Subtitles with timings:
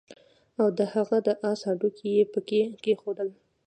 [0.59, 3.29] او د هغه د آس هډوکي يې پکي کېښودل